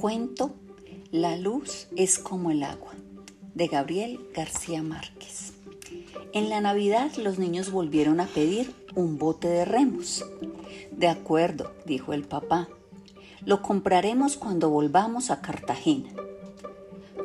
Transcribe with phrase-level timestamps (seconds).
[0.00, 0.52] Cuento
[1.10, 2.92] La luz es como el agua
[3.56, 5.54] de Gabriel García Márquez.
[6.32, 10.24] En la Navidad los niños volvieron a pedir un bote de remos.
[10.92, 12.68] De acuerdo, dijo el papá.
[13.44, 16.10] Lo compraremos cuando volvamos a Cartagena.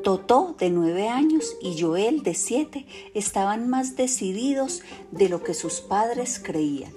[0.04, 4.82] Totó, de nueve años, y Joel, de siete, estaban más decididos
[5.12, 6.92] de lo que sus padres creían.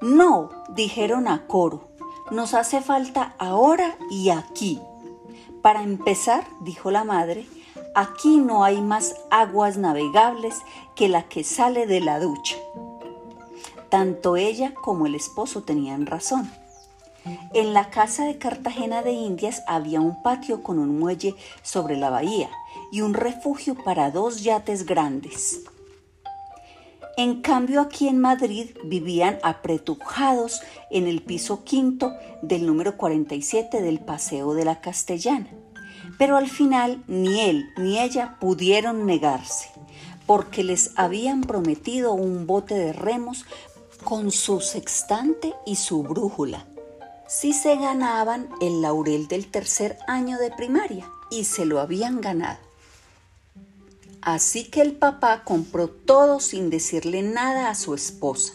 [0.00, 1.87] No, dijeron a coro,
[2.30, 4.80] nos hace falta ahora y aquí.
[5.62, 7.46] Para empezar, dijo la madre,
[7.94, 10.56] aquí no hay más aguas navegables
[10.94, 12.56] que la que sale de la ducha.
[13.88, 16.50] Tanto ella como el esposo tenían razón.
[17.52, 22.10] En la casa de Cartagena de Indias había un patio con un muelle sobre la
[22.10, 22.48] bahía
[22.92, 25.62] y un refugio para dos yates grandes.
[27.18, 33.98] En cambio aquí en Madrid vivían apretujados en el piso quinto del número 47 del
[33.98, 35.50] Paseo de la Castellana.
[36.16, 39.68] Pero al final ni él ni ella pudieron negarse,
[40.26, 43.46] porque les habían prometido un bote de remos
[44.04, 46.66] con su sextante y su brújula.
[47.26, 52.67] Si se ganaban el laurel del tercer año de primaria, y se lo habían ganado.
[54.20, 58.54] Así que el papá compró todo sin decirle nada a su esposa,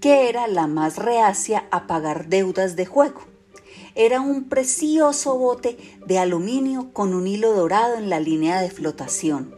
[0.00, 3.20] que era la más reacia a pagar deudas de juego.
[3.94, 9.54] Era un precioso bote de aluminio con un hilo dorado en la línea de flotación.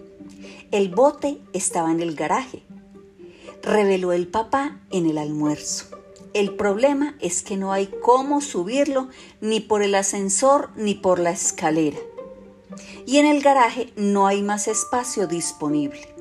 [0.71, 2.63] El bote estaba en el garaje.
[3.63, 5.87] Reveló el papá en el almuerzo.
[6.35, 9.09] El problema es que no hay cómo subirlo
[9.41, 11.99] ni por el ascensor ni por la escalera
[13.07, 16.15] y en el garaje no hay más espacio disponible.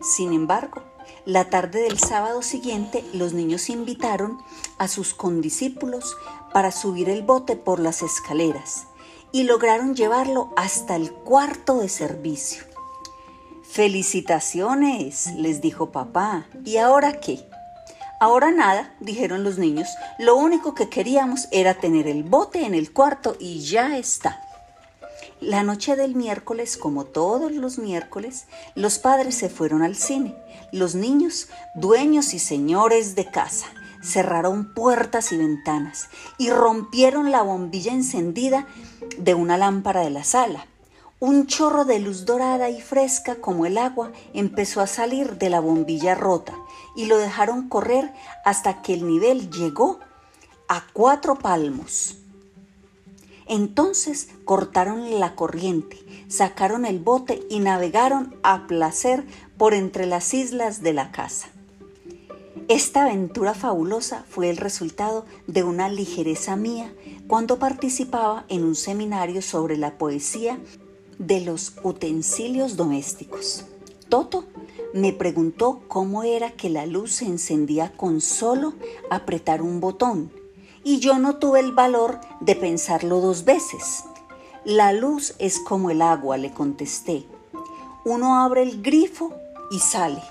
[0.00, 0.82] Sin embargo,
[1.26, 4.38] la tarde del sábado siguiente los niños invitaron
[4.78, 6.16] a sus condiscípulos
[6.52, 8.86] para subir el bote por las escaleras
[9.32, 12.64] y lograron llevarlo hasta el cuarto de servicio.
[13.62, 16.46] Felicitaciones, les dijo papá.
[16.64, 17.44] ¿Y ahora qué?
[18.20, 19.88] Ahora nada, dijeron los niños.
[20.18, 24.40] Lo único que queríamos era tener el bote en el cuarto y ya está.
[25.44, 30.34] La noche del miércoles, como todos los miércoles, los padres se fueron al cine.
[30.72, 33.66] Los niños, dueños y señores de casa,
[34.02, 38.66] cerraron puertas y ventanas y rompieron la bombilla encendida
[39.18, 40.66] de una lámpara de la sala.
[41.20, 45.60] Un chorro de luz dorada y fresca como el agua empezó a salir de la
[45.60, 46.54] bombilla rota
[46.96, 48.14] y lo dejaron correr
[48.46, 50.00] hasta que el nivel llegó
[50.68, 52.23] a cuatro palmos.
[53.46, 59.24] Entonces cortaron la corriente, sacaron el bote y navegaron a placer
[59.58, 61.48] por entre las islas de la casa.
[62.68, 66.94] Esta aventura fabulosa fue el resultado de una ligereza mía
[67.26, 70.58] cuando participaba en un seminario sobre la poesía
[71.18, 73.66] de los utensilios domésticos.
[74.08, 74.46] Toto
[74.94, 78.74] me preguntó cómo era que la luz se encendía con solo
[79.10, 80.30] apretar un botón
[80.84, 84.04] y yo no tuve el valor de pensarlo dos veces.
[84.64, 87.26] La luz es como el agua, le contesté.
[88.04, 89.32] Uno abre el grifo
[89.70, 90.22] y sale.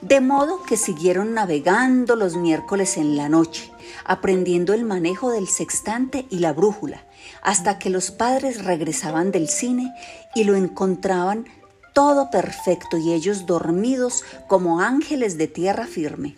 [0.00, 3.70] De modo que siguieron navegando los miércoles en la noche,
[4.04, 7.04] aprendiendo el manejo del sextante y la brújula,
[7.40, 9.94] hasta que los padres regresaban del cine
[10.34, 11.46] y lo encontraban
[11.92, 16.36] todo perfecto y ellos dormidos como ángeles de tierra firme.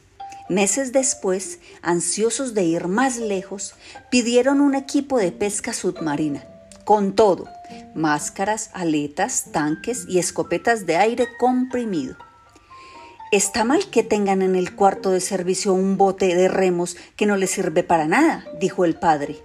[0.54, 3.75] Meses después, ansiosos de ir más lejos,
[4.09, 6.44] pidieron un equipo de pesca submarina,
[6.84, 7.48] con todo,
[7.97, 12.16] máscaras, aletas, tanques y escopetas de aire comprimido.
[13.32, 17.34] Está mal que tengan en el cuarto de servicio un bote de remos que no
[17.34, 19.38] les sirve para nada, dijo el padre,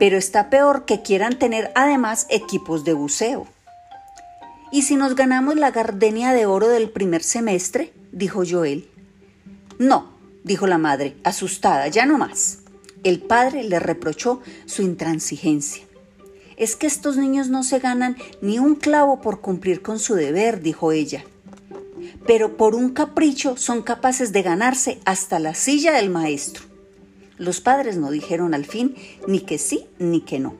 [0.00, 3.46] pero está peor que quieran tener además equipos de buceo.
[4.72, 7.92] ¿Y si nos ganamos la gardenia de oro del primer semestre?
[8.10, 8.88] dijo Joel.
[9.78, 10.09] No,
[10.44, 12.58] dijo la madre, asustada, ya no más.
[13.02, 15.84] El padre le reprochó su intransigencia.
[16.56, 20.60] Es que estos niños no se ganan ni un clavo por cumplir con su deber,
[20.60, 21.24] dijo ella.
[22.26, 26.64] Pero por un capricho son capaces de ganarse hasta la silla del maestro.
[27.38, 28.94] Los padres no dijeron al fin
[29.26, 30.54] ni que sí ni que no.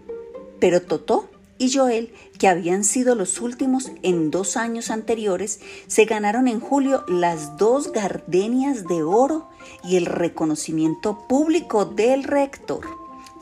[0.59, 1.30] Pero Totó
[1.61, 7.05] y Joel, que habían sido los últimos en dos años anteriores, se ganaron en julio
[7.07, 9.47] las dos gardenias de oro
[9.85, 12.87] y el reconocimiento público del rector.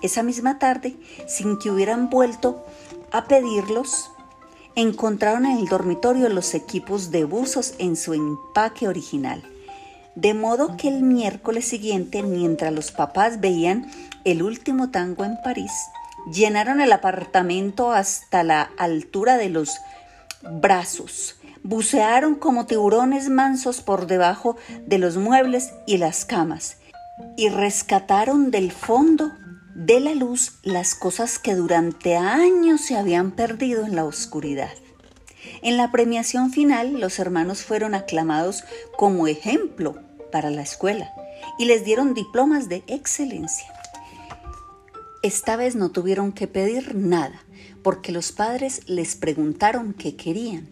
[0.02, 0.96] Esa misma tarde,
[1.28, 2.64] sin que hubieran vuelto
[3.12, 4.10] a pedirlos,
[4.74, 9.44] encontraron en el dormitorio los equipos de buzos en su empaque original.
[10.16, 13.88] De modo que el miércoles siguiente, mientras los papás veían
[14.24, 15.70] el último tango en París,
[16.32, 19.78] llenaron el apartamento hasta la altura de los
[20.42, 26.76] brazos, bucearon como tiburones mansos por debajo de los muebles y las camas
[27.36, 29.32] y rescataron del fondo
[29.74, 34.72] de la luz las cosas que durante años se habían perdido en la oscuridad.
[35.62, 38.64] En la premiación final, los hermanos fueron aclamados
[38.96, 39.96] como ejemplo
[40.30, 41.10] para la escuela
[41.58, 43.77] y les dieron diplomas de excelencia.
[45.22, 47.42] Esta vez no tuvieron que pedir nada,
[47.82, 50.68] porque los padres les preguntaron qué querían.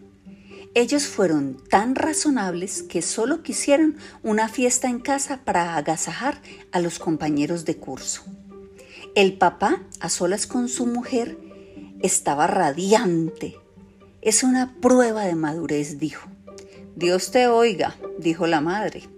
[0.74, 6.40] Ellos fueron tan razonables que solo quisieron una fiesta en casa para agasajar
[6.70, 8.22] a los compañeros de curso.
[9.16, 11.38] El papá, a solas con su mujer,
[12.02, 13.56] estaba radiante.
[14.20, 16.28] Es una prueba de madurez, dijo.
[16.94, 19.08] Dios te oiga, dijo la madre.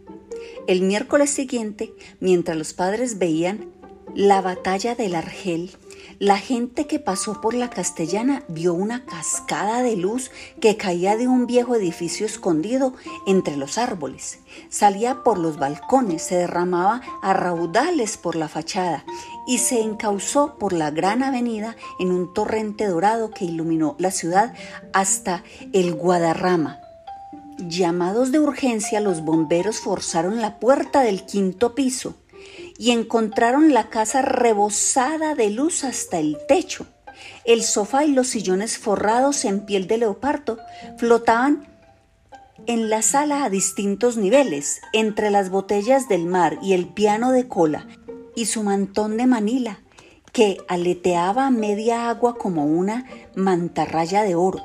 [0.68, 3.66] El miércoles siguiente, mientras los padres veían
[4.14, 5.70] la batalla del Argel,
[6.18, 11.28] la gente que pasó por la castellana vio una cascada de luz que caía de
[11.28, 12.94] un viejo edificio escondido
[13.26, 14.40] entre los árboles.
[14.68, 19.04] Salía por los balcones, se derramaba a raudales por la fachada
[19.46, 24.54] y se encauzó por la gran avenida en un torrente dorado que iluminó la ciudad
[24.92, 26.80] hasta el Guadarrama.
[27.58, 32.14] Llamados de urgencia, los bomberos forzaron la puerta del quinto piso
[32.78, 36.86] y encontraron la casa rebosada de luz hasta el techo.
[37.44, 40.58] El sofá y los sillones forrados en piel de leopardo
[40.96, 41.66] flotaban
[42.66, 47.48] en la sala a distintos niveles, entre las botellas del mar y el piano de
[47.48, 47.88] cola
[48.36, 49.80] y su mantón de Manila,
[50.32, 54.62] que aleteaba media agua como una mantarraya de oro.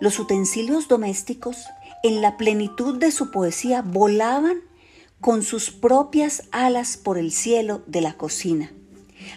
[0.00, 1.66] Los utensilios domésticos,
[2.02, 4.60] en la plenitud de su poesía, volaban
[5.26, 8.72] con sus propias alas por el cielo de la cocina.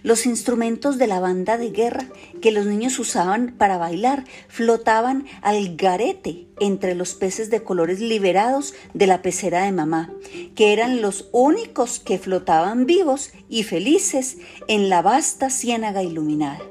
[0.03, 2.06] Los instrumentos de la banda de guerra
[2.44, 8.75] que los niños usaban para bailar flotaban al garete entre los peces de colores liberados
[8.94, 10.13] de la pecera de mamá,
[10.53, 14.38] que eran los únicos que flotaban vivos y felices
[14.68, 16.62] en la vasta ciénaga iluminada.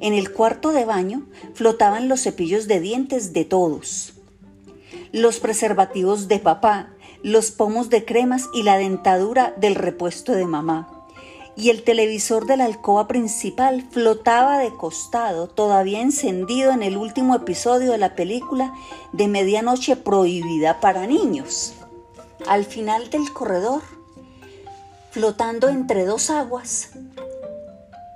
[0.00, 4.14] En el cuarto de baño flotaban los cepillos de dientes de todos,
[5.12, 10.88] los preservativos de papá los pomos de cremas y la dentadura del repuesto de mamá.
[11.56, 17.34] Y el televisor de la alcoba principal flotaba de costado, todavía encendido en el último
[17.34, 18.72] episodio de la película
[19.12, 21.74] de Medianoche Prohibida para Niños.
[22.46, 23.82] Al final del corredor,
[25.10, 26.90] flotando entre dos aguas,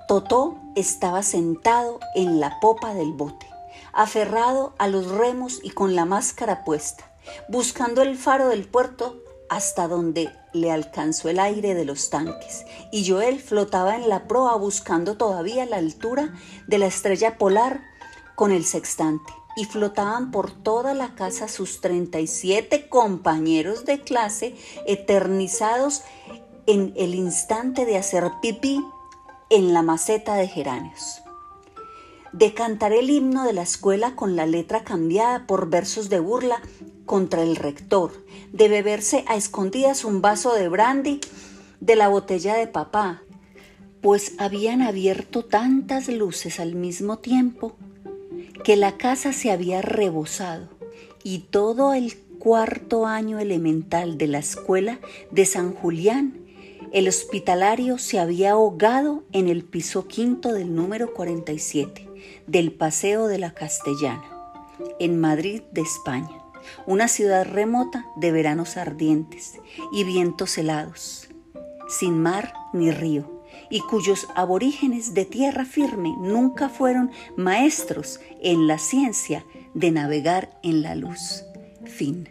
[0.07, 3.47] Totó estaba sentado en la popa del bote,
[3.93, 7.12] aferrado a los remos y con la máscara puesta
[7.49, 13.09] buscando el faro del puerto hasta donde le alcanzó el aire de los tanques, y
[13.09, 16.33] Joel flotaba en la proa buscando todavía la altura
[16.67, 17.83] de la estrella polar
[18.35, 24.55] con el sextante, y flotaban por toda la casa sus 37 compañeros de clase
[24.87, 26.03] eternizados
[26.67, 28.83] en el instante de hacer pipí
[29.51, 31.23] en la maceta de geráneos
[32.33, 36.61] de cantar el himno de la escuela con la letra cambiada por versos de burla
[37.07, 38.13] contra el rector,
[38.53, 41.21] de beberse a escondidas un vaso de brandy
[41.81, 43.23] de la botella de papá,
[44.01, 47.77] pues habían abierto tantas luces al mismo tiempo
[48.65, 50.69] que la casa se había rebosado
[51.25, 54.99] y todo el cuarto año elemental de la escuela
[55.31, 56.41] de San Julián,
[56.93, 62.09] el hospitalario se había ahogado en el piso quinto del número 47
[62.47, 64.25] del Paseo de la Castellana,
[64.99, 66.42] en Madrid de España,
[66.87, 69.59] una ciudad remota de veranos ardientes
[69.93, 71.29] y vientos helados,
[71.89, 78.79] sin mar ni río, y cuyos aborígenes de tierra firme nunca fueron maestros en la
[78.79, 81.45] ciencia de navegar en la luz.
[81.85, 82.29] Fin.